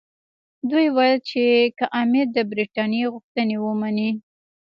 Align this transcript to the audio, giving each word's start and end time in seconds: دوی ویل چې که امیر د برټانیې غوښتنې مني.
دوی 0.69 0.87
ویل 0.95 1.17
چې 1.29 1.43
که 1.77 1.85
امیر 2.01 2.27
د 2.33 2.37
برټانیې 2.51 3.05
غوښتنې 3.13 3.57
مني. 3.81 4.09